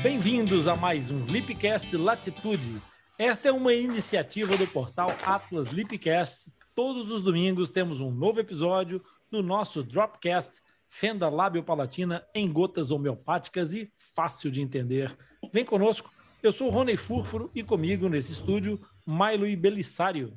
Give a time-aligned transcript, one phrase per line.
[0.00, 2.80] Bem-vindos a mais um Lipcast Latitude.
[3.18, 6.52] Esta é uma iniciativa do portal Atlas Lipcast.
[6.72, 12.92] Todos os domingos temos um novo episódio do nosso Dropcast Fenda Lábio Palatina em gotas
[12.92, 15.18] homeopáticas e fácil de entender.
[15.52, 16.12] Vem conosco.
[16.40, 20.32] Eu sou Rony Furfuro e comigo nesse estúdio, Milo e Belissário.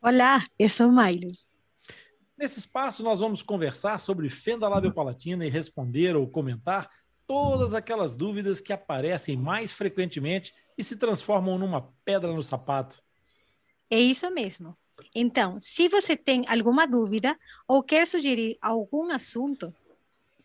[0.00, 1.28] Olá, eu sou Milo.
[2.38, 6.86] Nesse espaço nós vamos conversar sobre Fenda Lábio Palatina e responder ou comentar
[7.32, 13.02] todas aquelas dúvidas que aparecem mais frequentemente e se transformam numa pedra no sapato.
[13.90, 14.76] É isso mesmo.
[15.14, 17.34] Então, se você tem alguma dúvida
[17.66, 19.72] ou quer sugerir algum assunto,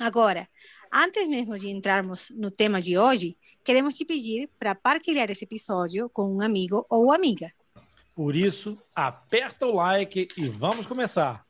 [0.00, 0.48] Agora,
[0.92, 6.08] Antes mesmo de entrarmos no tema de hoje, queremos te pedir para partilhar esse episódio
[6.08, 7.52] com um amigo ou amiga.
[8.14, 11.44] Por isso, aperta o like e vamos começar.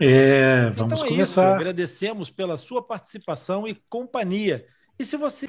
[0.00, 1.42] É, vamos então é começar.
[1.42, 1.54] Isso.
[1.54, 4.66] Agradecemos pela sua participação e companhia.
[4.98, 5.46] E se você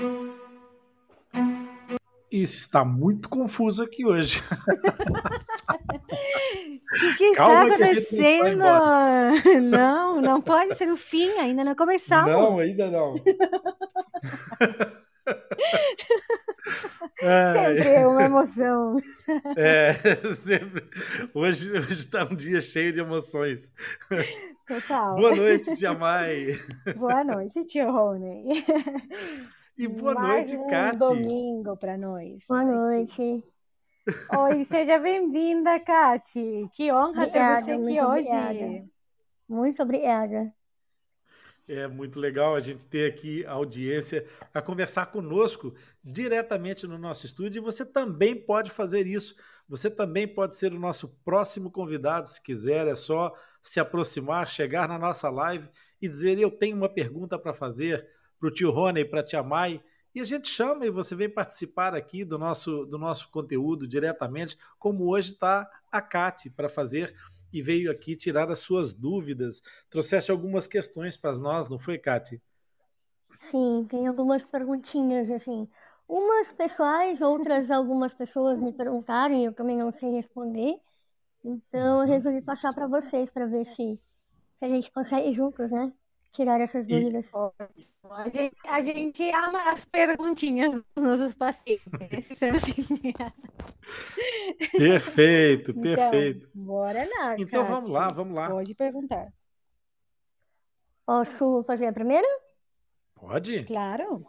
[2.31, 4.43] isso está muito confuso aqui hoje.
[6.91, 8.63] O que, está acontecendo?
[9.69, 12.31] Não, não pode ser o fim, ainda não começamos.
[12.31, 13.15] Não, ainda não.
[17.19, 18.97] sempre é uma emoção.
[19.55, 19.93] É,
[20.33, 20.89] sempre.
[21.33, 23.71] Hoje está um dia cheio de emoções.
[24.67, 25.15] Total.
[25.15, 26.59] Boa noite, Tia Mai.
[26.95, 28.63] Boa noite, tio Rony.
[29.79, 30.97] E boa Mais noite, um Kati.
[30.99, 32.43] domingo para nós.
[32.49, 33.41] Boa noite.
[34.37, 36.69] Oi, seja bem-vinda, Kati.
[36.73, 38.27] Que honra obrigada, ter você aqui hoje.
[38.27, 38.89] Obrigada.
[39.47, 40.53] Muito obrigada.
[41.69, 45.73] É muito legal a gente ter aqui a audiência a conversar conosco
[46.03, 47.61] diretamente no nosso estúdio.
[47.61, 49.33] E você também pode fazer isso.
[49.69, 52.85] Você também pode ser o nosso próximo convidado, se quiser.
[52.85, 55.69] É só se aproximar, chegar na nossa live
[56.01, 58.05] e dizer: Eu tenho uma pergunta para fazer
[58.39, 59.81] para o tio Rony, para a tia Mai,
[60.13, 64.57] e a gente chama e você vem participar aqui do nosso, do nosso conteúdo diretamente,
[64.79, 67.13] como hoje está a Cate para fazer
[67.53, 69.61] e veio aqui tirar as suas dúvidas.
[69.89, 72.41] Trouxeste algumas questões para nós, não foi, Cate?
[73.39, 75.67] Sim, tem algumas perguntinhas, assim.
[76.07, 80.79] Umas pessoais, outras algumas pessoas me perguntaram e eu também não sei responder.
[81.43, 84.01] Então eu resolvi passar para vocês para ver se,
[84.55, 85.93] se a gente consegue juntos, né?
[86.31, 87.31] Tirar essas dúvidas.
[88.09, 91.85] A, gente, a gente ama as perguntinhas dos nossos pacientes.
[94.77, 96.49] perfeito, então, perfeito.
[96.53, 97.35] Bora lá.
[97.37, 98.49] Então vamos lá, vamos lá.
[98.49, 99.27] Pode perguntar.
[101.05, 102.27] Posso fazer a primeira?
[103.15, 103.63] Pode.
[103.63, 104.25] Claro.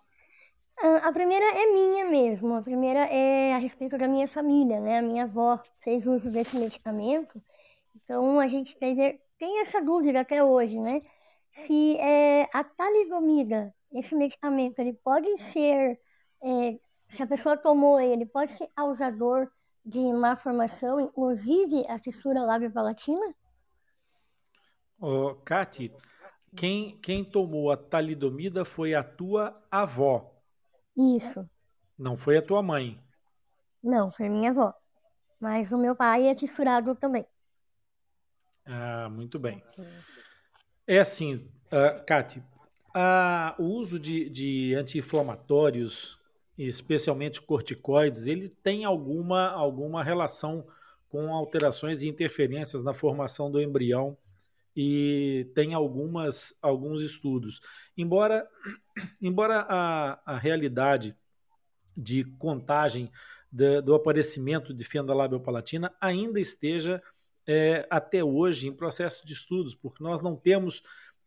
[0.82, 2.54] Ah, a primeira é minha mesmo.
[2.54, 4.98] A primeira é a respeito da minha família, né?
[4.98, 7.40] A minha avó fez uso desse medicamento.
[7.94, 10.98] Então a gente tem, tem essa dúvida até hoje, né?
[11.52, 16.00] Se é, a talidomida, esse medicamento, ele pode ser,
[16.42, 19.50] é, se a pessoa tomou ele, pode ser causador
[19.84, 23.34] de má formação, inclusive a fissura lábio-palatina?
[25.00, 25.34] Oh,
[26.54, 30.30] quem, quem tomou a talidomida foi a tua avó.
[30.96, 31.48] Isso.
[31.98, 33.02] Não foi a tua mãe.
[33.82, 34.74] Não, foi minha avó.
[35.38, 37.26] Mas o meu pai é fissurado também.
[38.66, 39.62] Ah, muito bem.
[40.90, 46.18] É assim, uh, Kati, uh, o uso de, de anti-inflamatórios,
[46.58, 50.66] especialmente corticoides, ele tem alguma, alguma relação
[51.08, 54.18] com alterações e interferências na formação do embrião
[54.74, 57.60] e tem algumas, alguns estudos.
[57.96, 58.44] Embora,
[59.22, 61.16] embora a, a realidade
[61.96, 63.12] de contagem
[63.48, 67.00] de, do aparecimento de fenda labiopalatina ainda esteja
[67.46, 70.82] é, até hoje em processo de estudos, porque nós não temos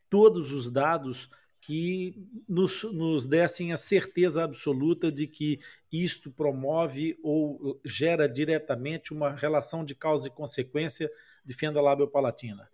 [0.10, 1.30] todos os dados
[1.66, 5.60] que nos, nos dessem a certeza absoluta de que
[5.92, 11.10] isto promove ou gera diretamente uma relação de causa e consequência
[11.46, 12.70] de fenda lábio-palatina.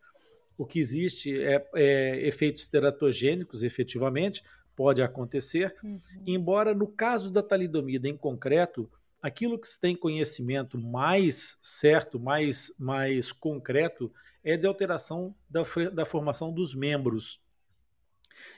[0.57, 4.43] O que existe é, é efeitos teratogênicos, efetivamente,
[4.75, 5.99] pode acontecer, uhum.
[6.25, 8.89] embora no caso da talidomida em concreto,
[9.21, 14.11] aquilo que se tem conhecimento mais certo, mais, mais concreto,
[14.43, 15.63] é de alteração da,
[15.93, 17.41] da formação dos membros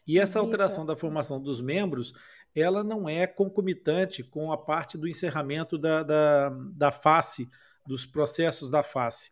[0.08, 2.14] e essa alteração da formação dos membros,
[2.56, 7.50] ela não é concomitante com a parte do encerramento da, da, da face,
[7.86, 9.32] dos processos da face.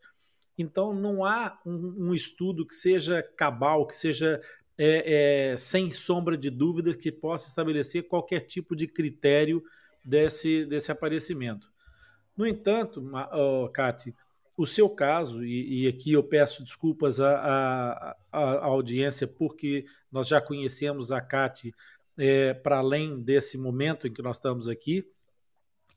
[0.58, 4.42] Então, não há um, um estudo que seja cabal, que seja
[4.78, 9.64] é, é, sem sombra de dúvidas, que possa estabelecer qualquer tipo de critério
[10.04, 11.68] desse, desse aparecimento.
[12.36, 13.04] No entanto,
[13.34, 14.16] oh, Kati,
[14.60, 21.14] o seu caso, e, e aqui eu peço desculpas à, audiência, porque nós já conhecemos
[21.14, 21.74] a Cate
[22.18, 25.10] é, para além desse momento em que nós estamos aqui.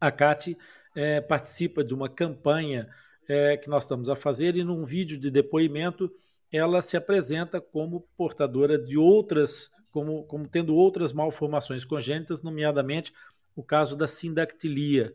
[0.00, 0.56] A Cate
[0.94, 2.88] é, participa de uma campanha
[3.28, 6.08] é, que nós estamos a fazer e num vídeo de depoimento
[6.52, 13.12] ela se apresenta como portadora de outras, como, como tendo outras malformações congênitas, nomeadamente
[13.54, 15.14] o caso da sindactilia.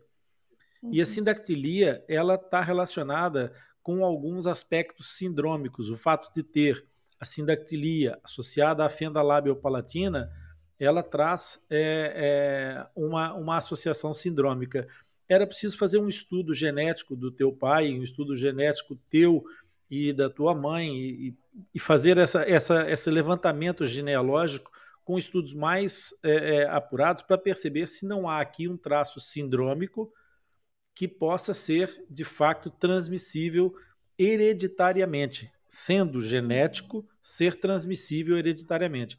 [0.82, 0.90] Uhum.
[0.92, 1.06] E a uhum.
[1.06, 3.52] sindactilia, ela está relacionada
[3.82, 5.90] com alguns aspectos sindrômicos.
[5.90, 6.84] O fato de ter
[7.18, 10.30] a sindactilia associada à fenda labiopalatina,
[10.78, 14.86] ela traz é, é, uma, uma associação sindrômica.
[15.28, 19.44] Era preciso fazer um estudo genético do teu pai, um estudo genético teu
[19.90, 21.34] e da tua mãe, e,
[21.74, 24.70] e fazer essa, essa, esse levantamento genealógico
[25.08, 30.12] com estudos mais é, é apurados para perceber se não há aqui um traço sindrômico
[30.94, 33.74] que possa ser de fato transmissível
[34.18, 39.18] hereditariamente, sendo genético, ser transmissível hereditariamente.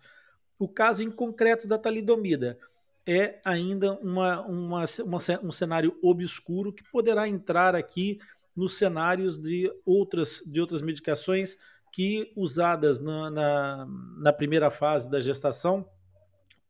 [0.59, 2.59] O caso em concreto da talidomida
[3.03, 8.19] é ainda uma, uma, uma, um cenário obscuro que poderá entrar aqui
[8.55, 11.57] nos cenários de outras, de outras medicações
[11.91, 13.87] que, usadas na, na,
[14.17, 15.89] na primeira fase da gestação,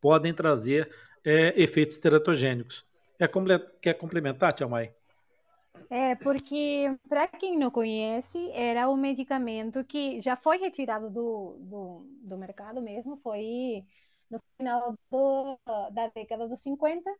[0.01, 0.89] podem trazer
[1.23, 2.85] é, efeitos teratogênicos.
[3.19, 3.27] É,
[3.81, 4.93] quer complementar, Tia Mai?
[5.89, 12.05] É, porque, para quem não conhece, era um medicamento que já foi retirado do, do,
[12.21, 13.83] do mercado mesmo, foi
[14.29, 15.59] no final do,
[15.91, 17.11] da década dos 50,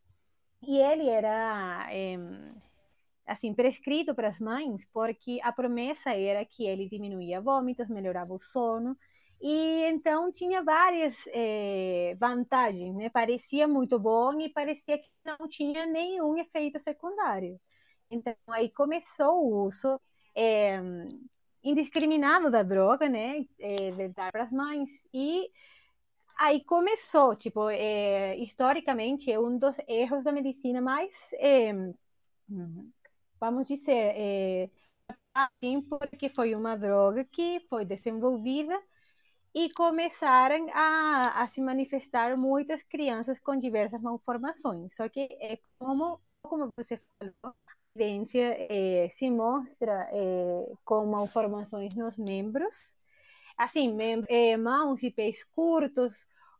[0.61, 2.15] e ele era, é,
[3.29, 8.41] assim, prescrito para as mães, porque a promessa era que ele diminuía vômitos, melhorava o
[8.41, 8.97] sono,
[9.41, 13.09] e então tinha várias é, vantagens, né?
[13.09, 17.59] Parecia muito bom e parecia que não tinha nenhum efeito secundário.
[18.11, 19.99] Então, aí começou o uso
[20.35, 20.81] é,
[21.63, 25.49] indiscriminado da droga, né, é, de dar para as mães, e
[26.39, 27.69] aí começou, tipo,
[28.37, 31.73] historicamente, é um dos erros da medicina mais, é,
[33.39, 34.69] vamos dizer, é,
[35.33, 38.79] assim, porque foi uma droga que foi desenvolvida
[39.53, 44.95] e começaram a, a se manifestar muitas crianças com diversas malformações.
[44.95, 47.55] Só que é como, como você falou,
[47.95, 52.95] evidência é, se mostra é, com malformações nos membros,
[53.57, 56.13] assim, mem é, mãos e pés curtos,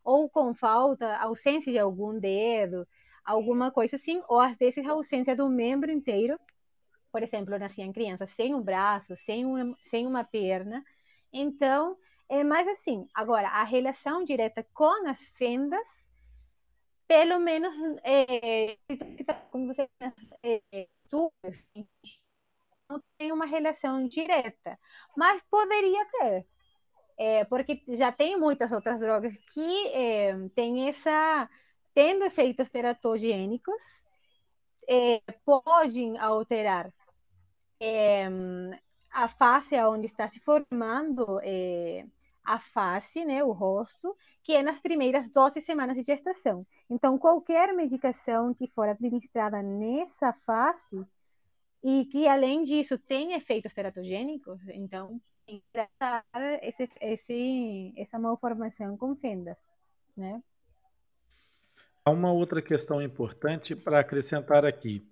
[0.04, 2.86] ou com falta, ausência de algum dedo,
[3.24, 6.38] alguma coisa assim, ou às vezes a ausência do membro inteiro.
[7.12, 10.84] Por exemplo, nasciam crianças sem um braço, sem uma, sem uma perna.
[11.32, 11.96] Então,
[12.28, 13.06] é mais assim.
[13.14, 16.08] Agora, a relação direta com as fendas,
[17.06, 17.74] pelo menos,
[18.04, 18.76] é,
[19.50, 19.88] como você
[20.42, 20.62] é,
[22.88, 24.78] não tem uma relação direta,
[25.16, 26.46] mas poderia ter,
[27.18, 31.48] é, porque já tem muitas outras drogas que é, têm essa,
[31.94, 34.04] tendo efeitos teratogênicos,
[34.88, 36.92] é, podem alterar
[37.80, 38.28] é,
[39.10, 42.04] a face onde está se formando é,
[42.44, 46.66] a face, né, o rosto, que é nas primeiras 12 semanas de gestação.
[46.88, 51.04] Então, qualquer medicação que for administrada nessa fase
[51.82, 56.24] e que, além disso, tem efeitos teratogênicos, então, tem que tratar
[56.62, 59.56] esse, esse, essa malformação com fendas,
[60.16, 60.42] né?
[62.04, 65.06] Há uma outra questão importante para acrescentar aqui.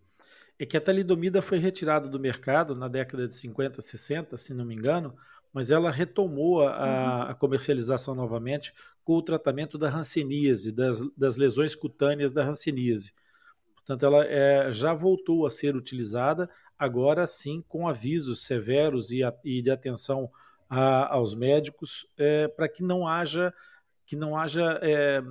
[0.59, 4.65] É que a talidomida foi retirada do mercado na década de 50, 60, se não
[4.65, 5.15] me engano,
[5.53, 7.31] mas ela retomou a, uhum.
[7.31, 8.73] a comercialização novamente
[9.05, 13.13] com o tratamento da hanseníase, das, das lesões cutâneas da hanseníase.
[13.75, 19.33] Portanto, ela é, já voltou a ser utilizada, agora sim com avisos severos e, a,
[19.43, 20.31] e de atenção
[20.69, 23.53] a, aos médicos é, para que não haja
[24.05, 25.23] que não haja é,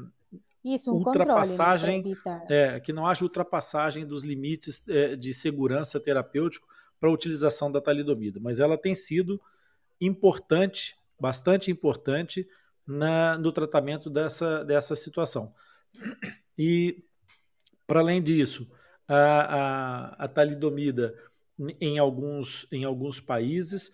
[0.63, 5.99] isso, um ultrapassagem, controle, né, é, que não haja ultrapassagem dos limites é, de segurança
[5.99, 6.67] terapêutico
[6.99, 8.39] para a utilização da talidomida.
[8.39, 9.39] Mas ela tem sido
[9.99, 12.47] importante, bastante importante
[12.85, 15.53] na, no tratamento dessa, dessa situação.
[16.57, 17.03] E,
[17.85, 18.69] para além disso,
[19.07, 21.15] a, a, a talidomida
[21.79, 23.91] em alguns, em alguns países,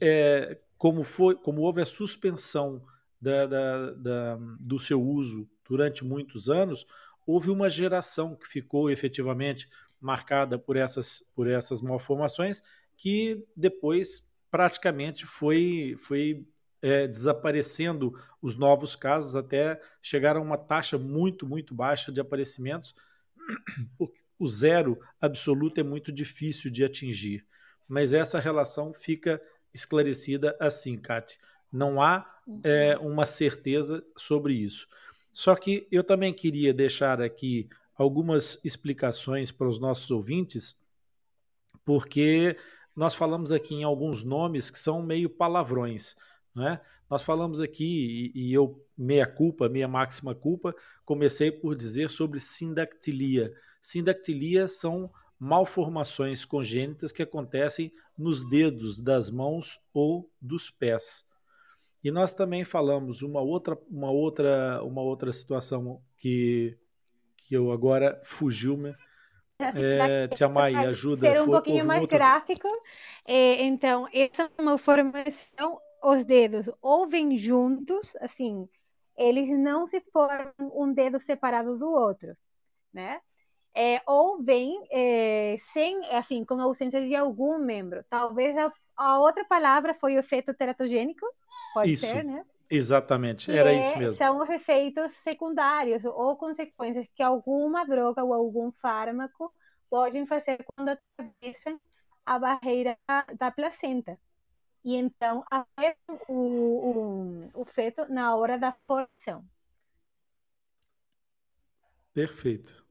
[0.00, 2.82] é, como, foi, como houve a suspensão
[3.20, 6.84] da, da, da, do seu uso durante muitos anos,
[7.24, 9.68] houve uma geração que ficou efetivamente
[10.00, 12.60] marcada por essas, por essas malformações,
[12.96, 16.44] que depois praticamente foi, foi
[16.82, 22.94] é, desaparecendo os novos casos até chegar a uma taxa muito, muito baixa de aparecimentos.
[24.42, 27.44] O zero absoluto é muito difícil de atingir,
[27.86, 29.38] mas essa relação fica
[29.74, 31.38] esclarecida assim, Kate.
[31.70, 32.26] Não há
[32.64, 33.12] é, uhum.
[33.12, 34.88] uma certeza sobre isso.
[35.32, 40.76] Só que eu também queria deixar aqui algumas explicações para os nossos ouvintes,
[41.84, 42.56] porque
[42.96, 46.16] nós falamos aqui em alguns nomes que são meio palavrões.
[46.54, 46.80] Né?
[47.08, 52.40] Nós falamos aqui, e, e eu, meia culpa, meia máxima culpa, comecei por dizer sobre
[52.40, 53.54] sindactilia.
[53.80, 61.24] Sindactilia são malformações congênitas que acontecem nos dedos das mãos ou dos pés.
[62.02, 66.78] E nós também falamos uma outra, uma outra, uma outra situação que,
[67.36, 68.94] que eu agora fugiu-me.
[69.58, 71.28] É, Tia Mai, ajuda.
[71.28, 72.16] Ser um Foi, pouquinho mais outro...
[72.16, 72.68] gráfico.
[73.28, 78.66] É, então, essa é uma formação, os dedos ou vêm juntos, assim,
[79.16, 82.34] eles não se formam um dedo separado do outro,
[82.90, 83.20] né?
[83.74, 88.02] É, ou vem é, sem, assim, com ausência de algum membro.
[88.08, 91.24] Talvez a, a outra palavra foi o efeito teratogênico,
[91.74, 92.44] Pode isso, ser, né?
[92.68, 94.14] Exatamente, era é, isso mesmo.
[94.14, 99.52] São os efeitos secundários ou consequências que alguma droga ou algum fármaco
[99.88, 101.80] podem fazer quando atravessam
[102.24, 102.96] a barreira
[103.36, 104.18] da placenta.
[104.84, 109.44] E então afetam o, o, o feto na hora da formação.
[112.14, 112.84] Perfeito.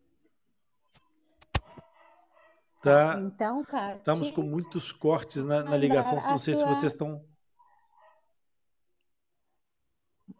[2.81, 3.97] Tá, então, cara.
[3.97, 6.17] Estamos com muitos cortes na, na ligação.
[6.29, 6.63] Não sei sua...
[6.63, 7.23] se vocês estão.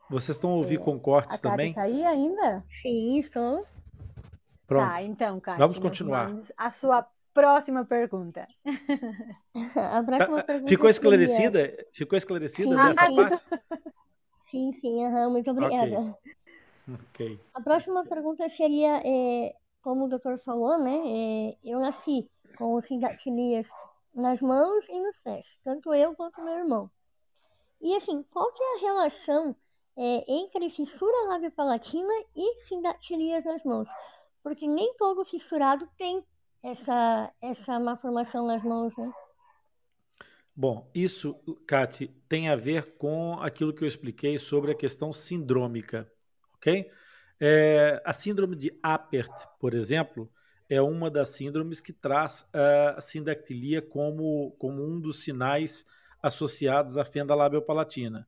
[0.10, 0.84] Vocês estão ouvindo é.
[0.86, 1.70] com cortes a também?
[1.70, 2.64] Está aí ainda?
[2.68, 3.64] Sim, estou.
[4.66, 4.92] Pronto.
[4.92, 6.36] Tá, então, Kátia, Vamos continuar.
[6.58, 8.48] A sua próxima pergunta.
[9.76, 10.68] a próxima tá, pergunta.
[10.68, 11.70] Ficou esclarecida?
[11.70, 11.88] Seria...
[11.94, 13.16] Ficou esclarecida sim, dessa sim.
[13.16, 13.44] parte?
[14.40, 16.18] Sim, sim, uhum, muito obrigada.
[17.14, 17.34] Okay.
[17.34, 17.40] ok.
[17.54, 21.02] A próxima pergunta seria, é, como o doutor falou, né?
[21.06, 23.70] É, eu nasci com sindactilias
[24.14, 26.90] nas mãos e nos pés, tanto eu quanto meu irmão.
[27.80, 29.56] E assim, qual que é a relação
[30.00, 33.90] é, entre fissura labiopalatina e sindactilias nas mãos,
[34.42, 36.24] porque nem todo fissurado tem
[36.64, 39.12] essa, essa malformação nas mãos, né?
[40.56, 41.36] Bom, isso,
[41.68, 46.10] Kati, tem a ver com aquilo que eu expliquei sobre a questão sindrômica,
[46.56, 46.90] ok?
[47.38, 50.32] É, a síndrome de Apert, por exemplo,
[50.70, 55.86] é uma das síndromes que traz a sindactilia como, como um dos sinais
[56.22, 58.26] associados à fenda labiopalatina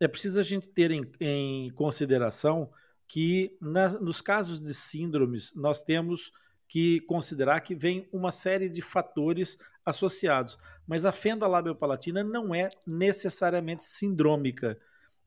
[0.00, 2.70] é preciso a gente ter em, em consideração
[3.06, 6.32] que nas, nos casos de síndromes nós temos
[6.66, 12.68] que considerar que vem uma série de fatores associados, mas a fenda labiopalatina não é
[12.86, 14.78] necessariamente sindrômica.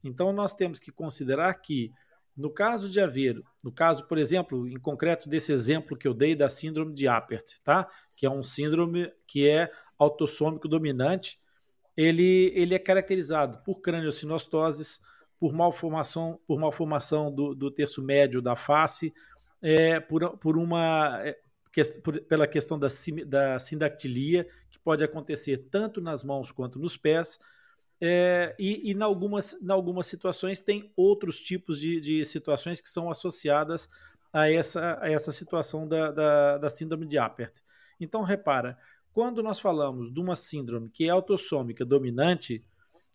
[0.03, 1.93] Então nós temos que considerar que
[2.35, 6.35] no caso de haver, no caso, por exemplo, em concreto desse exemplo que eu dei
[6.35, 7.87] da síndrome de Apert, tá?
[8.15, 11.39] Que é um síndrome que é autossômico dominante,
[11.97, 15.01] ele, ele é caracterizado por craniosinostoses,
[15.39, 19.11] por malformação, por malformação do, do terço médio da face,
[19.61, 21.35] é, por, por uma é,
[22.03, 22.87] por, pela questão da,
[23.25, 27.39] da sindactilia, que pode acontecer tanto nas mãos quanto nos pés,
[27.99, 32.87] é, e, e em, algumas, em algumas situações tem outros tipos de, de situações que
[32.87, 33.89] são associadas
[34.31, 37.53] a essa, a essa situação da, da, da síndrome de Apert.
[37.99, 38.77] Então, repara,
[39.17, 42.63] quando nós falamos de uma síndrome que é autossômica dominante,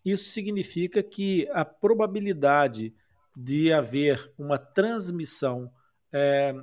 [0.03, 2.93] isso significa que a probabilidade
[3.33, 5.71] de haver uma transmissão
[6.11, 6.53] é,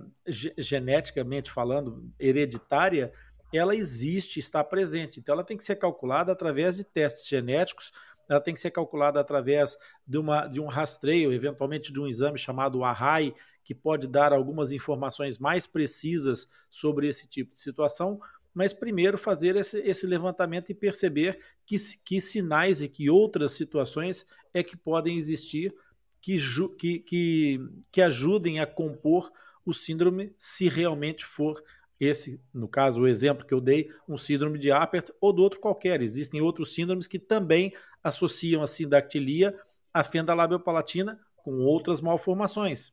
[0.58, 3.14] geneticamente falando, hereditária,
[3.50, 5.20] ela existe, está presente.
[5.20, 7.92] Então, ela tem que ser calculada através de testes genéticos,
[8.28, 9.74] ela tem que ser calculada através
[10.06, 14.70] de, uma, de um rastreio, eventualmente de um exame chamado ARRAI, que pode dar algumas
[14.72, 18.20] informações mais precisas sobre esse tipo de situação,
[18.54, 24.26] mas primeiro fazer esse, esse levantamento e perceber que, que sinais e que outras situações
[24.52, 25.74] é que podem existir
[26.20, 26.36] que,
[26.78, 29.30] que, que, que ajudem a compor
[29.64, 31.62] o síndrome, se realmente for
[31.98, 35.60] esse, no caso, o exemplo que eu dei, um síndrome de Apert ou do outro
[35.60, 36.00] qualquer.
[36.00, 39.54] Existem outros síndromes que também associam a sindactilia
[39.92, 42.92] à fenda labiopalatina com outras malformações.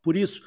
[0.00, 0.42] Por isso,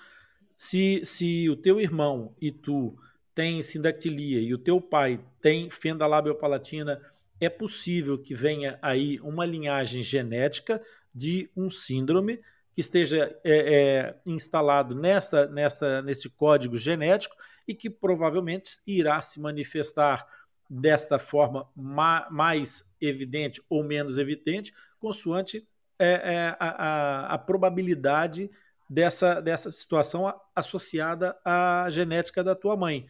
[0.55, 2.97] se, se o teu irmão e tu
[3.35, 7.01] tem sindactilia e o teu pai tem fenda labiopalatina,
[7.39, 10.81] é possível que venha aí uma linhagem genética
[11.13, 12.39] de um síndrome
[12.73, 17.35] que esteja é, é, instalado nesta, nesta, nesse código genético
[17.67, 20.25] e que provavelmente irá se manifestar
[20.69, 25.65] desta forma ma mais evidente ou menos evidente, consoante
[25.97, 28.49] é, é, a, a, a, probabilidade
[28.89, 33.05] dessa, dessa situação associada à genética da tua mãe.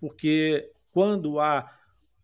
[0.00, 1.70] Porque quando há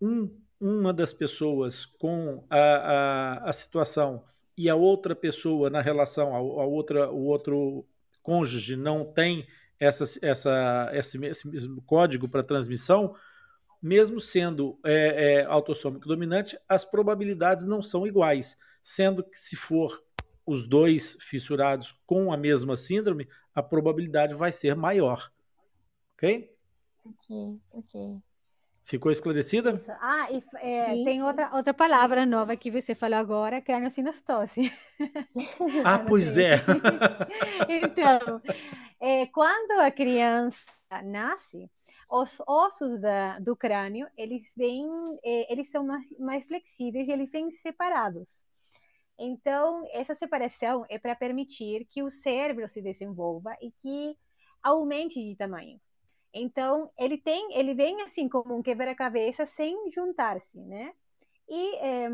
[0.00, 0.30] um,
[0.60, 4.24] uma das pessoas com a, a, a situação
[4.56, 7.84] e a outra pessoa na relação, a, a outra, o outro
[8.22, 9.46] cônjuge não tem
[9.78, 13.14] essa, essa, esse, mesmo código para transmissão,
[13.82, 20.02] mesmo sendo é, é, autossômico dominante, as probabilidades não são iguais, sendo que se for
[20.46, 25.30] os dois fissurados com a mesma síndrome, a probabilidade vai ser maior.
[26.14, 26.55] Ok?
[27.06, 28.20] Ok, ok.
[28.84, 29.74] Ficou esclarecida?
[29.74, 29.90] Isso.
[30.00, 34.72] Ah, e é, tem outra, outra palavra nova que você falou agora, crâniosinostose.
[35.84, 36.56] Ah, pois é.
[37.68, 38.40] então,
[39.00, 40.64] é, quando a criança
[41.04, 41.68] nasce,
[42.12, 44.86] os ossos da, do crânio, eles vêm,
[45.24, 48.46] é, eles são mais, mais flexíveis e eles vêm separados.
[49.18, 54.16] Então, essa separação é para permitir que o cérebro se desenvolva e que
[54.62, 55.80] aumente de tamanho.
[56.38, 60.92] Então, ele tem, ele vem assim como um quebra-cabeça sem juntar-se, né?
[61.48, 62.08] E é,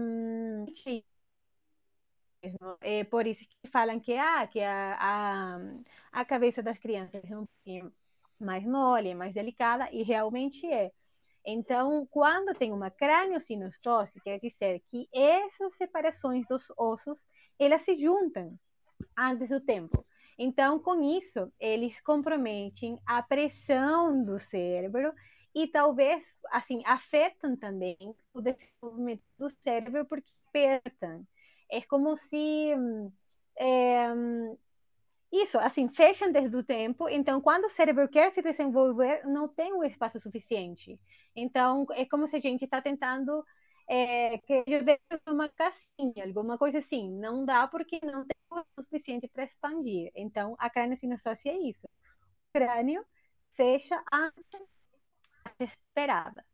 [2.80, 5.58] é por isso que falam que, ah, que a, a,
[6.12, 7.92] a cabeça das crianças é um pouquinho
[8.40, 10.90] mais mole, mais delicada, e realmente é.
[11.44, 17.18] Então, quando tem uma crâniosinostose, quer dizer que essas separações dos ossos,
[17.58, 18.58] elas se juntam
[19.18, 20.06] antes do tempo.
[20.38, 25.12] Então, com isso, eles comprometem a pressão do cérebro
[25.54, 27.96] e talvez, assim, afetam também
[28.32, 31.26] o desenvolvimento do cérebro porque apertam.
[31.70, 32.72] É como se
[33.58, 34.08] é,
[35.32, 37.08] isso, assim, fecham desde o tempo.
[37.08, 41.00] Então, quando o cérebro quer se desenvolver, não tem o espaço suficiente.
[41.34, 43.42] Então, é como se a gente está tentando
[43.88, 44.64] é, que
[45.28, 47.18] uma casinha, alguma coisa assim.
[47.18, 48.26] Não dá porque não
[48.60, 50.10] o suficiente para expandir.
[50.14, 51.86] Então, a crânio-sinussose é isso.
[51.86, 53.04] O crânio
[53.52, 54.60] fecha antes
[55.58, 56.44] esperada.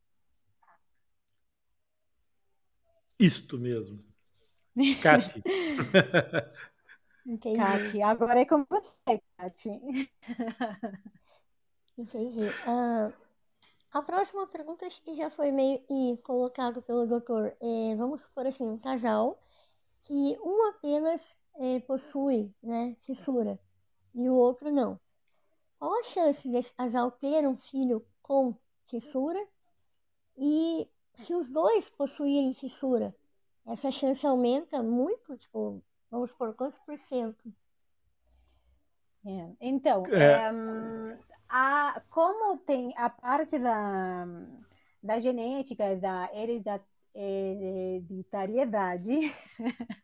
[3.18, 4.04] Isto mesmo.
[5.02, 5.42] Cati.
[7.26, 7.58] Entendi.
[7.58, 9.70] Cati, agora é com você, Cati.
[11.98, 12.46] Entendi.
[12.46, 13.12] Uh,
[13.90, 17.56] a próxima pergunta acho que já foi meio e colocado pelo doutor.
[17.60, 19.42] É, vamos supor assim, um casal
[20.04, 23.58] que um apenas é, possui né, fissura
[24.14, 24.98] e o outro não.
[25.78, 28.54] Qual a chance desse casal ter um filho com
[28.88, 29.44] fissura?
[30.36, 33.14] E se os dois possuírem fissura,
[33.66, 35.36] essa chance aumenta muito?
[35.36, 37.54] Tipo, Vamos por quantos por cento?
[39.26, 39.50] É.
[39.60, 40.50] Então, é.
[41.48, 44.26] a, como tem a parte da,
[45.02, 49.10] da genética, da hereditariedade,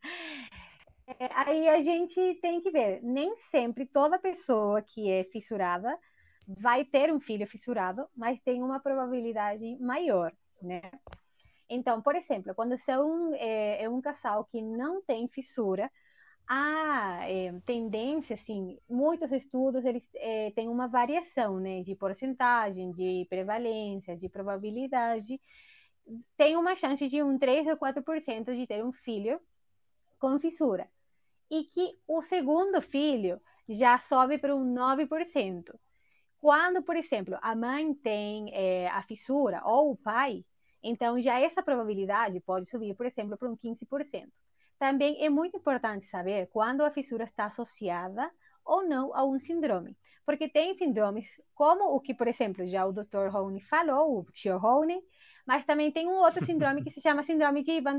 [1.18, 5.98] é, aí a gente tem que ver, nem sempre toda pessoa que é fissurada
[6.46, 10.83] vai ter um filho fissurado, mas tem uma probabilidade maior, né?
[11.68, 15.90] Então, por exemplo, quando são, é, é um casal que não tem fissura,
[16.46, 23.27] a é, tendência, assim, muitos estudos eles é, têm uma variação, né, de porcentagem, de
[23.31, 25.40] prevalência, de probabilidade,
[26.37, 29.40] tem uma chance de um 3 ou 4% de ter um filho
[30.18, 30.88] com fissura.
[31.50, 35.74] E que o segundo filho já sobe para um 9%.
[36.40, 40.44] Quando, por exemplo, a mãe tem é, a fissura ou o pai,
[40.85, 44.28] então, já essa probabilidade pode subir, por exemplo, para um 15%.
[44.78, 48.30] Também é muito importante saber quando a fissura está associada
[48.62, 49.96] ou não a um síndrome.
[50.26, 53.28] Porque tem síndromes como o que, por exemplo, já o Dr.
[53.30, 55.02] Rowney falou, o Tio Rowney,
[55.46, 57.96] mas também tem um outro síndrome que se chama síndrome de Van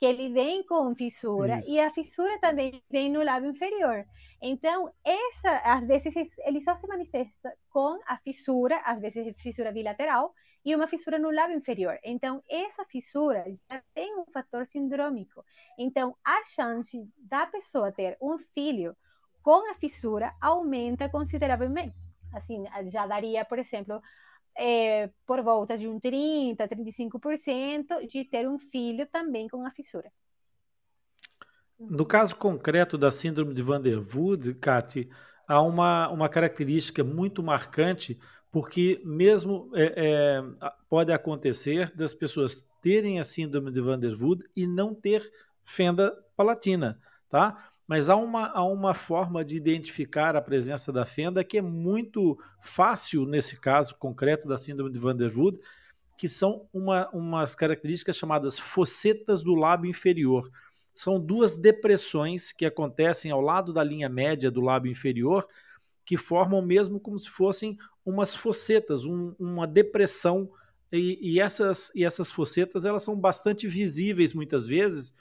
[0.00, 1.70] que ele vem com fissura Isso.
[1.70, 4.06] e a fissura também vem no lábio inferior.
[4.40, 10.32] Então, essa, às vezes, ele só se manifesta com a fissura, às vezes fissura bilateral,
[10.64, 11.98] e uma fissura no lábio inferior.
[12.02, 15.44] Então, essa fissura já tem um fator sindrômico.
[15.78, 18.96] Então, a chance da pessoa ter um filho
[19.42, 21.94] com a fissura aumenta consideravelmente.
[22.32, 24.00] Assim, já daria, por exemplo,
[24.56, 30.10] é, por volta de um 30%, 35% de ter um filho também com a fissura.
[31.78, 34.56] No caso concreto da síndrome de Van der Wood,
[35.48, 38.18] há uma, uma característica muito marcante,
[38.52, 40.42] porque mesmo é, é,
[40.90, 45.22] pode acontecer das pessoas terem a síndrome de Van der Wood e não ter
[45.64, 47.69] fenda palatina, tá?
[47.90, 52.38] Mas há uma, há uma forma de identificar a presença da fenda que é muito
[52.60, 55.58] fácil nesse caso concreto da síndrome de Van der Wood,
[56.16, 60.48] que são uma, umas características chamadas fossetas do lábio inferior
[60.94, 65.46] são duas depressões que acontecem ao lado da linha média do lábio inferior,
[66.04, 70.50] que formam mesmo como se fossem umas fossetas, um, uma depressão.
[70.92, 75.14] E, e, essas, e essas fossetas elas são bastante visíveis muitas vezes,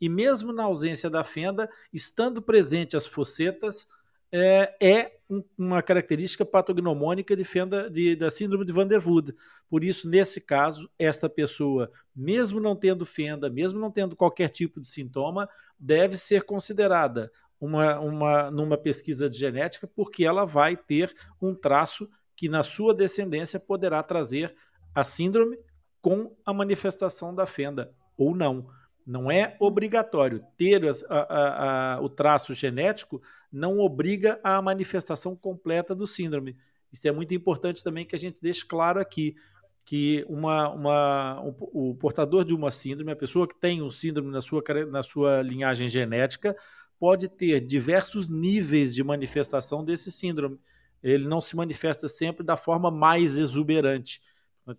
[0.00, 3.86] e mesmo na ausência da fenda, estando presente as fossetas,
[4.32, 9.34] é, é um, uma característica patognomônica de fenda de, da síndrome de Van der Wood.
[9.68, 14.80] Por isso, nesse caso, esta pessoa, mesmo não tendo fenda, mesmo não tendo qualquer tipo
[14.80, 17.30] de sintoma, deve ser considerada
[17.60, 22.94] uma, uma, numa pesquisa de genética, porque ela vai ter um traço que na sua
[22.94, 24.54] descendência poderá trazer
[24.94, 25.58] a síndrome
[26.00, 28.68] com a manifestação da fenda ou não.
[29.06, 30.44] Não é obrigatório.
[30.56, 36.56] Ter a, a, a, o traço genético não obriga à manifestação completa do síndrome.
[36.92, 39.36] Isso é muito importante também que a gente deixe claro aqui
[39.84, 44.40] que uma, uma, o, portador de uma síndrome, a pessoa que tem um síndrome na
[44.40, 46.56] sua, na sua linhagem genética,
[46.98, 50.58] pode ter diversos níveis de manifestação desse síndrome.
[51.00, 54.20] Ele não se manifesta sempre da forma mais exuberante.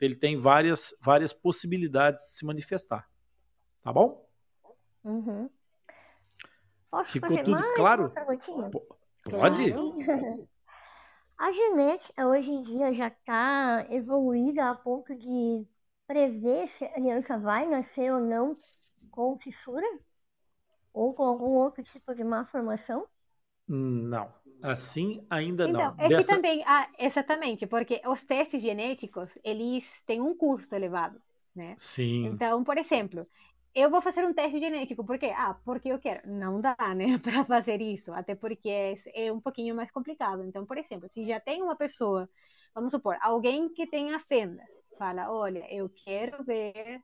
[0.02, 3.08] Ele tem várias, várias possibilidades de se manifestar.
[3.88, 4.22] Tá bom?
[5.06, 5.50] Uhum.
[6.92, 8.12] Posso Ficou tudo claro?
[9.32, 9.72] Pode.
[11.40, 15.66] A genética hoje em dia já está evoluída a ponto de
[16.06, 18.58] prever se a criança vai nascer ou não
[19.10, 19.88] com fissura?
[20.92, 23.08] Ou com algum outro tipo de malformação?
[23.70, 25.96] Não, assim ainda então, não.
[25.98, 26.28] É Dessa...
[26.28, 31.22] que também, ah, exatamente, porque os testes genéticos, eles têm um custo elevado,
[31.56, 31.74] né?
[31.78, 32.26] Sim.
[32.26, 33.24] Então, por exemplo,
[33.78, 35.28] eu vou fazer um teste genético, por quê?
[35.36, 36.28] Ah, porque eu quero.
[36.28, 40.44] Não dá, né, para fazer isso, até porque é, é, um pouquinho mais complicado.
[40.44, 42.28] Então, por exemplo, se já tem uma pessoa,
[42.74, 44.64] vamos supor, alguém que tenha fenda,
[44.98, 47.02] fala, olha, eu quero ver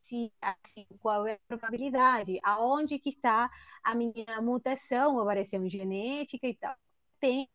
[0.00, 3.50] se, assim, qual é a probabilidade, aonde que está
[3.82, 5.26] a minha mutação ou
[5.68, 6.76] genética e tal.
[7.20, 7.48] Tem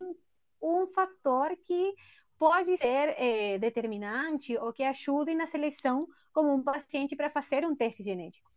[0.61, 1.93] um fator que
[2.43, 5.97] pode ser é, determinante ou que ajude na seleção
[6.33, 8.51] como um paciente para fazer um teste genético.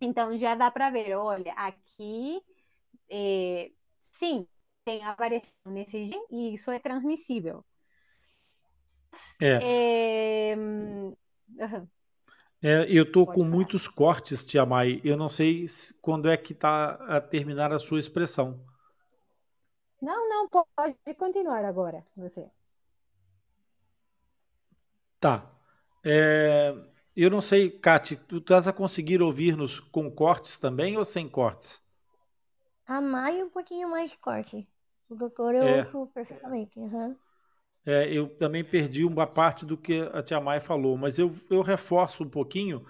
[0.00, 2.42] Então, já dá para ver, olha, aqui,
[3.08, 3.70] é,
[4.00, 4.44] sim,
[4.84, 7.64] tem a variação nesse gene e isso é transmissível.
[9.40, 10.50] É.
[10.50, 10.56] é...
[10.56, 11.16] Uhum.
[12.60, 13.48] É, eu estou com falar.
[13.50, 15.00] muitos cortes, Tia Mai.
[15.04, 15.64] Eu não sei
[16.02, 18.60] quando é que está a terminar a sua expressão.
[20.02, 22.50] Não, não, pode continuar agora, você.
[25.20, 25.50] Tá.
[26.04, 26.74] É,
[27.16, 31.82] eu não sei, Kati, tu estás a conseguir ouvir-nos com cortes também ou sem cortes?
[32.86, 34.66] A Mai um pouquinho mais de corte.
[35.08, 35.78] O doutor eu é.
[35.78, 36.78] ouço perfeitamente.
[36.78, 37.16] Uhum.
[37.84, 41.62] É, eu também perdi uma parte do que a tia Mai falou, mas eu, eu
[41.62, 42.84] reforço um pouquinho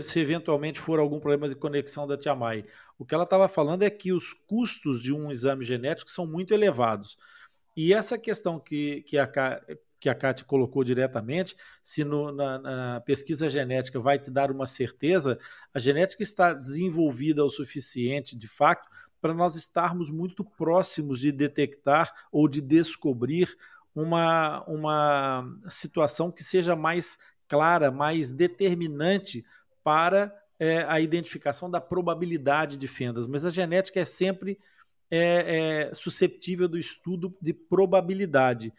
[0.00, 2.64] se eventualmente for algum problema de conexão da tia Mai.
[2.98, 6.54] O que ela estava falando é que os custos de um exame genético são muito
[6.54, 7.16] elevados.
[7.76, 9.30] E essa questão que, que a,
[10.02, 14.66] que a Kátia colocou diretamente, se no, na, na, pesquisa genética vai te dar uma
[14.66, 15.38] certeza,
[15.72, 18.88] a genética está desenvolvida o suficiente, de fato,
[19.20, 23.56] para nós estarmos muito próximos de detectar ou de descobrir
[23.94, 29.44] uma, uma situação que seja mais clara, mais determinante
[29.84, 33.28] para é, a identificação da probabilidade de fendas.
[33.28, 34.58] Mas a genética é sempre
[35.08, 38.72] é, é, susceptível do estudo de probabilidade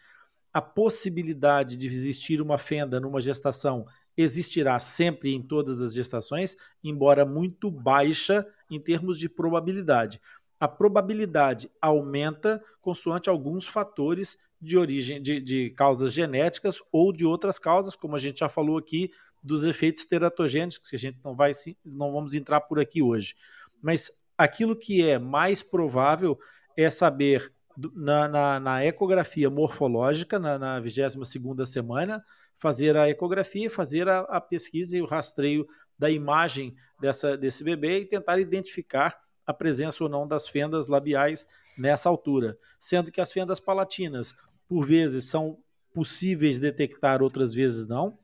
[0.54, 3.84] a possibilidade de existir uma fenda numa gestação
[4.16, 10.20] existirá sempre em todas as gestações, embora muito baixa em termos de probabilidade.
[10.60, 17.58] A probabilidade aumenta consoante alguns fatores de origem de, de causas genéticas ou de outras
[17.58, 19.10] causas, como a gente já falou aqui,
[19.42, 21.50] dos efeitos teratogênicos, que a gente não vai
[21.84, 23.34] não vamos entrar por aqui hoje.
[23.82, 26.38] Mas aquilo que é mais provável
[26.76, 27.52] é saber
[27.94, 32.24] na, na, na ecografia morfológica, na, na 22 semana,
[32.56, 35.66] fazer a ecografia, fazer a, a pesquisa e o rastreio
[35.98, 41.46] da imagem dessa, desse bebê e tentar identificar a presença ou não das fendas labiais
[41.76, 44.34] nessa altura, sendo que as fendas palatinas,
[44.68, 45.58] por vezes, são
[45.92, 48.18] possíveis detectar, outras vezes não.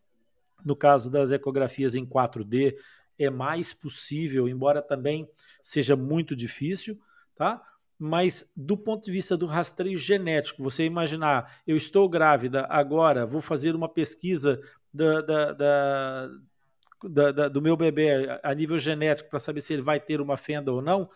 [0.64, 2.76] No caso das ecografias em 4D,
[3.18, 5.28] é mais possível, embora também
[5.62, 6.98] seja muito difícil,
[7.36, 7.62] tá?
[8.02, 13.42] Mas do ponto de vista do rastreio genético, você imaginar, eu estou grávida agora, vou
[13.42, 14.58] fazer uma pesquisa
[14.90, 16.30] da, da, da,
[17.04, 20.38] da, da, do meu bebê a nível genético para saber se ele vai ter uma
[20.38, 21.10] fenda ou não,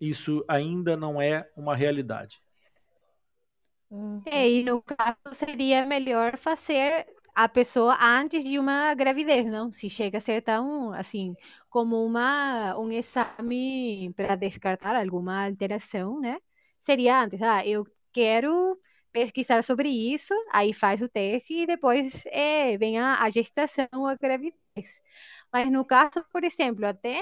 [0.00, 2.40] isso ainda não é uma realidade.
[4.26, 7.06] É, e no caso seria melhor fazer
[7.44, 9.70] a pessoa antes de uma gravidez, não?
[9.72, 11.34] Se chega a ser tão assim
[11.68, 16.38] como uma um exame para descartar alguma alteração, né?
[16.80, 18.78] Seria antes, ah, eu quero
[19.12, 24.14] pesquisar sobre isso, aí faz o teste e depois é, vem a, a gestação a
[24.16, 24.58] gravidez.
[25.52, 27.20] Mas no caso, por exemplo, até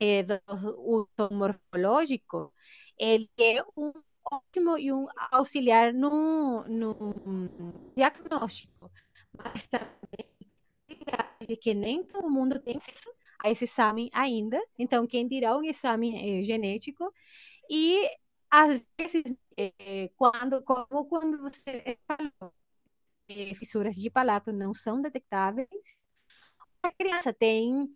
[0.00, 0.40] é, do
[0.78, 2.52] uso morfológico,
[2.98, 3.92] ele é um
[4.24, 6.94] ótimo e um auxiliar no, no
[7.96, 8.90] diagnóstico,
[9.36, 10.32] mas também
[11.46, 15.64] de que nem todo mundo tem acesso a esse exame ainda, então quem dirá um
[15.64, 17.12] exame é, genético?
[17.70, 18.08] E
[18.50, 19.24] às vezes
[19.56, 22.52] é, quando como quando você falou
[23.56, 25.68] fissuras de palato não são detectáveis
[26.82, 27.88] a criança tem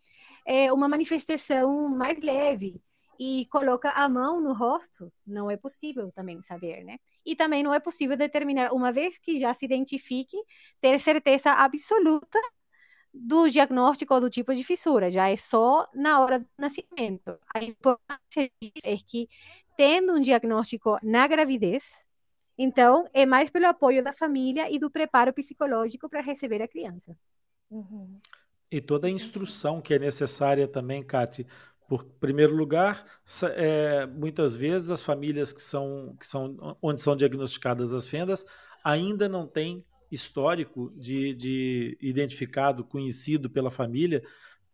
[0.47, 2.81] é, uma manifestação mais leve
[3.19, 6.99] e coloca a mão no rosto, não é possível também saber, né?
[7.27, 10.37] E também não é possível determinar, uma vez que já se identifique,
[10.81, 12.39] ter certeza absoluta
[13.13, 17.39] do diagnóstico ou do tipo de fissura, já é só na hora do nascimento.
[17.55, 18.51] A importância
[18.85, 19.29] é que,
[19.77, 22.05] tendo um diagnóstico na gravidez,
[22.59, 27.17] então é mais pelo apoio da família e do preparo psicológico para receber a criança.
[27.71, 28.21] Uhum.
[28.71, 31.47] E toda a instrução que é necessária também, Kate,
[31.89, 33.05] por primeiro lugar,
[33.55, 38.45] é, muitas vezes as famílias que são, que são onde são diagnosticadas as fendas
[38.83, 44.23] ainda não têm histórico de, de identificado, conhecido pela família,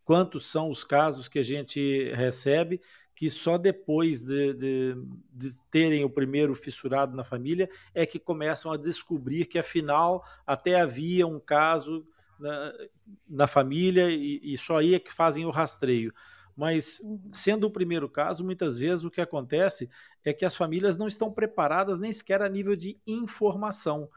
[0.05, 2.81] quantos são os casos que a gente recebe
[3.15, 4.97] que só depois de, de,
[5.33, 10.81] de, terem o primeiro fissurado na família é que começam a descobrir que afinal até
[10.81, 12.07] havia um caso
[12.39, 12.73] na,
[13.29, 16.13] na família e, e, só aí é que fazem o rastreio.
[16.57, 17.21] Mas, uhum.
[17.33, 19.89] sendo o primeiro caso, muitas vezes o que acontece
[20.25, 24.09] é que as famílias não estão preparadas nem sequer a nível de informação.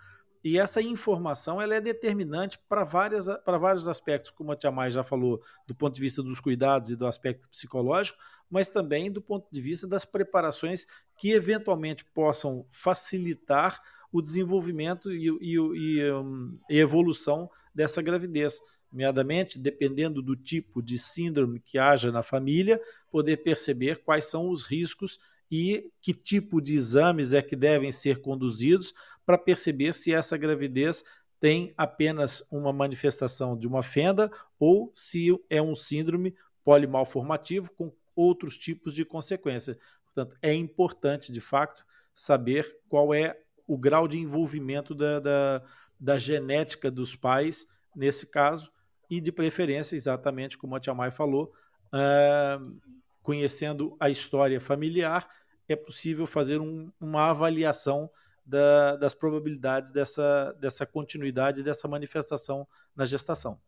[0.44, 5.42] E essa informação ela é determinante para vários aspectos, como a Tia Mai já falou,
[5.66, 9.60] do ponto de vista dos cuidados e do aspecto psicológico, mas também do ponto de
[9.60, 10.86] vista das preparações
[11.18, 18.62] que eventualmente possam facilitar o desenvolvimento e, e, e, um, e evolução dessa gravidez
[18.96, 22.82] nomeadamente, dependendo do tipo de síndrome que haja na família,
[23.12, 25.20] poder perceber quais são os riscos
[25.52, 28.94] e que tipo de exames é que devem ser conduzidos
[29.26, 31.04] para perceber se essa gravidez
[31.42, 38.58] tem apenas uma manifestação de uma fenda ou se é um síndrome polimalformativo com outros
[38.58, 39.78] tipos de consequência.
[40.06, 45.64] Portanto, é importante, de fato, saber qual é o grau de envolvimento da, da,
[46.00, 48.72] da genética dos pais nesse caso
[49.10, 51.54] e, de preferência, exatamente como a Tia Mai falou,
[51.88, 52.82] uh,
[53.22, 55.28] conhecendo a história familiar,
[55.68, 58.10] é possível fazer um, uma avaliação
[58.46, 63.60] da, das probabilidades dessa, dessa continuidade, dessa manifestação na gestação.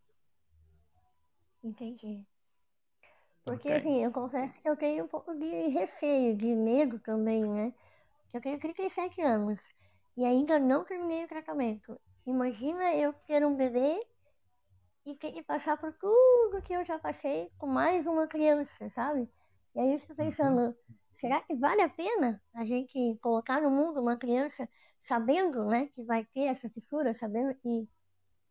[1.63, 2.23] Entendi.
[3.43, 3.77] Porque, okay.
[3.77, 7.73] assim, eu confesso que eu tenho um pouco de receio, de medo também, né?
[8.33, 9.59] Eu tenho 37 anos
[10.15, 11.99] e ainda não terminei o tratamento.
[12.25, 14.05] Imagina eu ter um bebê
[15.07, 19.29] e ter que passar por tudo que eu já passei com mais uma criança, sabe?
[19.73, 20.75] E aí eu fico pensando, uhum.
[21.13, 24.67] será que vale a pena a gente colocar no mundo uma criança
[24.99, 27.87] sabendo, né, que vai ter essa fissura, sabendo que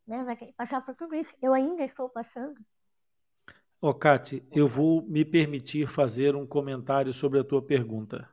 [0.06, 1.34] né, vai passar por tudo isso?
[1.42, 2.58] Eu ainda estou passando.
[3.78, 8.26] Ô, oh, Kate, eu vou me permitir fazer um comentário sobre a tua pergunta.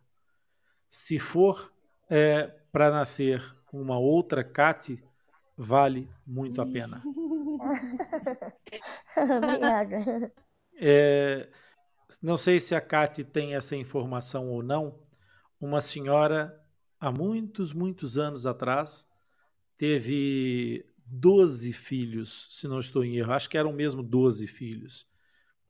[0.88, 1.74] Se for
[2.10, 5.04] é, para nascer uma outra Kate,
[5.58, 7.04] vale muito a pena.
[10.76, 11.50] É,
[12.22, 15.00] não sei se a Kate tem essa informação ou não.
[15.62, 16.60] Uma senhora,
[17.00, 19.08] há muitos, muitos anos atrás,
[19.78, 23.34] teve 12 filhos, se não estou em erro.
[23.34, 25.08] Acho que eram mesmo 12 filhos.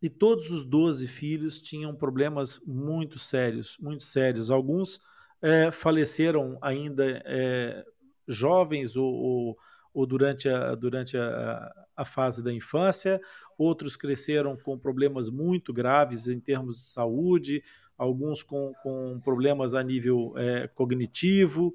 [0.01, 4.51] E todos os 12 filhos tinham problemas muito sérios, muito sérios.
[4.51, 4.99] Alguns
[5.41, 7.85] é, faleceram ainda é,
[8.27, 9.57] jovens ou, ou
[9.93, 13.21] ou durante a, durante a, a fase da infância,
[13.57, 17.63] outros cresceram com problemas muito graves em termos de saúde,
[17.97, 21.73] alguns com, com problemas a nível é, cognitivo.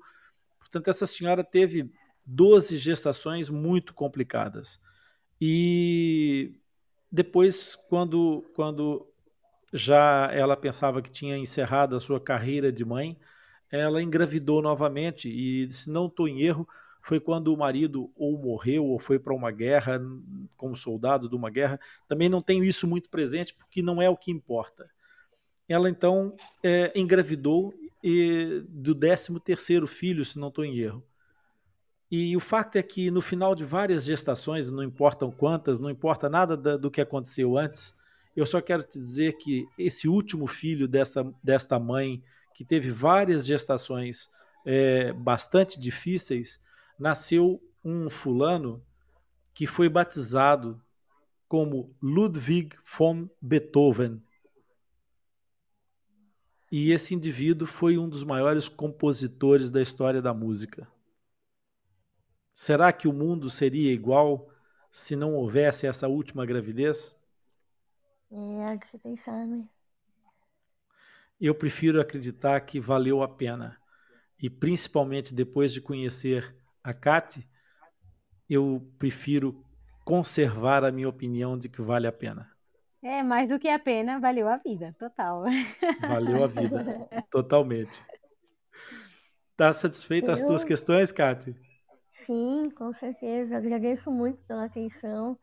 [0.58, 1.90] Portanto, essa senhora teve
[2.26, 4.80] 12 gestações muito complicadas.
[5.40, 6.52] E
[7.10, 9.06] depois, quando, quando
[9.72, 13.16] já ela pensava que tinha encerrado a sua carreira de mãe,
[13.70, 16.68] ela engravidou novamente e, se não estou em erro,
[17.02, 20.00] foi quando o marido ou morreu ou foi para uma guerra,
[20.56, 21.80] como soldado de uma guerra.
[22.06, 24.90] Também não tenho isso muito presente porque não é o que importa.
[25.68, 31.04] Ela então é, engravidou e, do 13 terceiro filho, se não estou em erro.
[32.10, 36.28] E o fato é que no final de várias gestações, não importam quantas, não importa
[36.28, 37.94] nada do que aconteceu antes,
[38.34, 42.22] eu só quero te dizer que esse último filho dessa, desta mãe,
[42.54, 44.30] que teve várias gestações
[44.64, 46.60] é, bastante difíceis,
[46.98, 48.84] nasceu um fulano
[49.54, 50.82] que foi batizado
[51.46, 54.22] como Ludwig von Beethoven.
[56.70, 60.86] E esse indivíduo foi um dos maiores compositores da história da música.
[62.52, 64.50] Será que o mundo seria igual
[64.90, 67.16] se não houvesse essa última gravidez?
[68.30, 69.66] É algo que pensar, né?
[71.40, 73.80] Eu prefiro acreditar que valeu a pena.
[74.38, 77.48] E principalmente depois de conhecer a Kate,
[78.48, 79.64] eu prefiro
[80.04, 82.50] conservar a minha opinião de que vale a pena.
[83.02, 85.44] É, mais do que a pena, valeu a vida, total.
[86.00, 88.02] Valeu a vida, totalmente.
[89.56, 90.32] Tá satisfeita eu...
[90.34, 91.54] as tuas questões, Kate?
[92.08, 93.56] Sim, com certeza.
[93.56, 95.38] Agradeço muito pela atenção.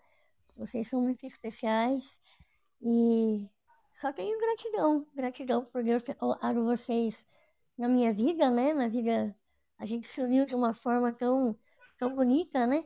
[0.56, 2.20] Vocês são muito especiais.
[2.82, 3.50] E
[4.00, 5.06] só tenho gratidão.
[5.16, 7.26] Gratidão por Deus ter colocado vocês
[7.78, 8.74] na minha vida, né?
[8.74, 9.36] Na vida.
[9.78, 11.58] A gente se uniu de uma forma tão,
[11.98, 12.84] tão bonita, né?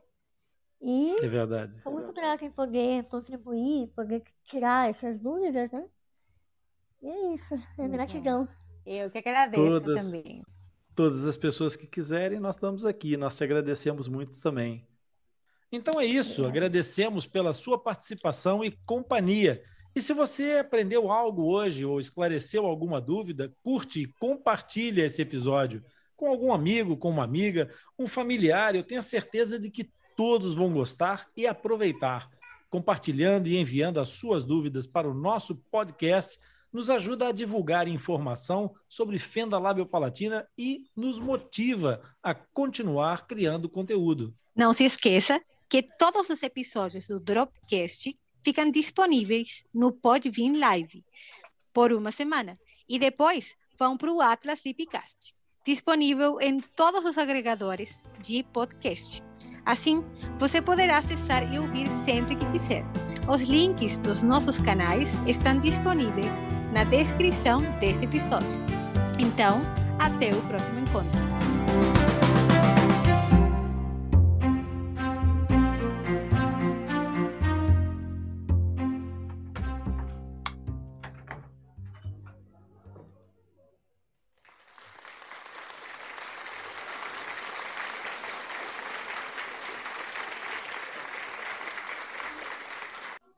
[0.82, 1.82] E é verdade.
[1.82, 5.88] Sou muito grata em poder contribuir, poder tirar essas dúvidas, né?
[7.02, 7.56] E é isso.
[7.78, 8.48] É gratidão.
[8.86, 10.06] Eu que agradeço Todas...
[10.06, 10.44] também
[11.00, 13.16] todas as pessoas que quiserem, nós estamos aqui.
[13.16, 14.86] Nós te agradecemos muito também.
[15.72, 16.46] Então é isso.
[16.46, 19.64] Agradecemos pela sua participação e companhia.
[19.96, 25.82] E se você aprendeu algo hoje ou esclareceu alguma dúvida, curte e compartilha esse episódio
[26.20, 28.76] com algum amigo, com uma amiga, um familiar.
[28.76, 32.30] Eu tenho certeza de que todos vão gostar e aproveitar.
[32.70, 36.38] Compartilhando e enviando as suas dúvidas para o nosso podcast
[36.74, 44.36] nos ajuda a divulgar informação sobre fenda labiopalatina e nos motiva a continuar criando conteúdo.
[44.54, 51.04] Não se esqueça que todos os episódios do Dropcast ficam disponíveis no Podbean Live
[51.74, 52.54] por uma semana
[52.88, 55.34] e depois vão para o Atlas Lipcast,
[55.70, 59.24] disponível em todos os agregadores de podcast.
[59.64, 60.04] Assim,
[60.40, 62.84] você poderá acessar e ouvir sempre que quiser.
[63.28, 66.34] Os links dos nossos canais estão disponíveis
[66.74, 68.50] na descrição desse episódio.
[69.20, 69.62] Então,
[70.00, 71.59] até o próximo encontro.